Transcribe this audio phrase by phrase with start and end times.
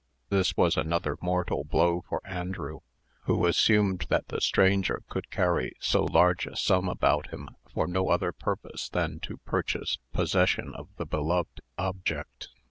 [0.29, 2.79] This was another mortal blow for Andrew,
[3.25, 8.09] who assumed that the stranger could carry so large a sum about him for no
[8.09, 12.47] other purpose than to purchase possession of the beloved object.